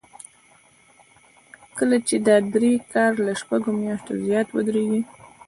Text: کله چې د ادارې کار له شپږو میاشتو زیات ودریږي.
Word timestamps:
کله 1.77 1.97
چې 2.07 2.15
د 2.25 2.27
ادارې 2.39 2.73
کار 2.93 3.11
له 3.25 3.31
شپږو 3.41 3.71
میاشتو 3.81 4.13
زیات 4.25 4.47
ودریږي. 4.51 5.01